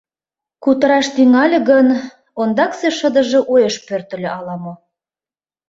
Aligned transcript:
Кутыраш 0.63 1.07
тӱҥале 1.15 1.59
гын, 1.69 1.87
ондаксе 2.41 2.89
шыдыже 2.97 3.39
уэш 3.51 3.75
пӧртыльӧ 3.85 4.29
ала-мо. 4.39 4.73